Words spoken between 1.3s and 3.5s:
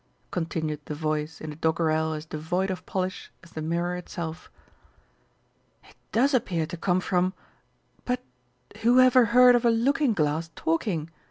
in a doggerel as devoid of polish